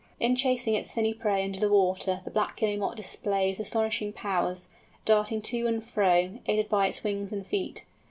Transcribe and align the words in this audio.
In 0.19 0.35
chasing 0.35 0.73
its 0.73 0.91
finny 0.91 1.13
prey 1.13 1.43
under 1.43 1.59
the 1.59 1.69
water 1.69 2.21
the 2.25 2.31
Black 2.31 2.57
Guillemot 2.57 2.95
displays 2.97 3.59
astonishing 3.59 4.11
powers, 4.13 4.67
darting 5.05 5.43
to 5.43 5.67
and 5.67 5.83
fro, 5.83 6.39
aided 6.47 6.69
by 6.69 6.87
its 6.87 7.03
wings 7.03 7.31
and 7.31 7.45
feet. 7.45 7.85